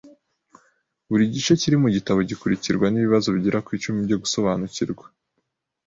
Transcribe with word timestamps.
Buri 1.09 1.23
gice 1.33 1.53
kiri 1.61 1.75
mu 1.83 1.89
gitabo 1.95 2.19
gikurikirwa 2.29 2.85
nibibazo 2.89 3.27
bigera 3.35 3.63
ku 3.65 3.69
icumi 3.77 3.99
byo 4.07 4.17
gusobanukirwa. 4.23 5.05